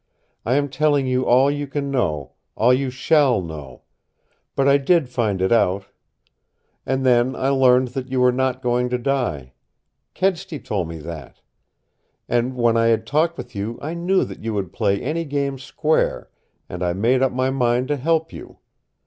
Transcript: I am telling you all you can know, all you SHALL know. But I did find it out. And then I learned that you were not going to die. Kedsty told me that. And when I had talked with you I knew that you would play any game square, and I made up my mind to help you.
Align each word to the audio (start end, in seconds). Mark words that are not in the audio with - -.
I 0.47 0.55
am 0.55 0.67
telling 0.67 1.05
you 1.05 1.27
all 1.27 1.51
you 1.51 1.67
can 1.67 1.91
know, 1.91 2.31
all 2.57 2.73
you 2.73 2.89
SHALL 2.89 3.43
know. 3.43 3.83
But 4.55 4.67
I 4.67 4.79
did 4.79 5.09
find 5.09 5.39
it 5.43 5.51
out. 5.51 5.85
And 6.87 7.05
then 7.05 7.35
I 7.35 7.49
learned 7.49 7.89
that 7.89 8.09
you 8.09 8.19
were 8.19 8.31
not 8.31 8.63
going 8.63 8.89
to 8.89 8.97
die. 8.97 9.53
Kedsty 10.15 10.57
told 10.57 10.87
me 10.87 10.97
that. 10.97 11.41
And 12.27 12.55
when 12.57 12.77
I 12.77 12.87
had 12.87 13.05
talked 13.05 13.37
with 13.37 13.55
you 13.55 13.77
I 13.79 13.93
knew 13.93 14.23
that 14.23 14.43
you 14.43 14.55
would 14.55 14.73
play 14.73 14.99
any 14.99 15.23
game 15.23 15.59
square, 15.59 16.31
and 16.67 16.81
I 16.81 16.93
made 16.93 17.21
up 17.21 17.31
my 17.31 17.51
mind 17.51 17.87
to 17.89 17.95
help 17.97 18.33
you. 18.33 18.57